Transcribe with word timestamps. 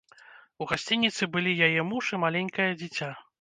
У 0.63 0.67
гасцініцы 0.71 1.23
былі 1.35 1.53
яе 1.67 1.85
муж 1.91 2.05
і 2.19 2.21
маленькае 2.25 2.67
дзіця. 2.81 3.11